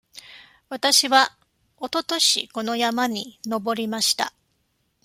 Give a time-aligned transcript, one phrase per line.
[0.69, 1.37] わたしは
[1.77, 4.33] おととしこの山に登りました。